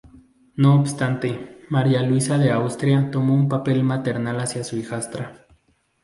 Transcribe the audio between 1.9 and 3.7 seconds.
Luisa de Austria tomó un